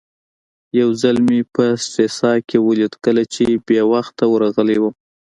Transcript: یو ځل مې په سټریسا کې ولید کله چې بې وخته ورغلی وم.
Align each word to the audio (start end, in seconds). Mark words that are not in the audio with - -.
یو 0.79 0.89
ځل 1.01 1.15
مې 1.27 1.39
په 1.53 1.63
سټریسا 1.83 2.31
کې 2.47 2.57
ولید 2.67 2.93
کله 3.03 3.23
چې 3.33 3.43
بې 3.65 3.81
وخته 3.93 4.23
ورغلی 4.29 4.77
وم. 4.79 4.93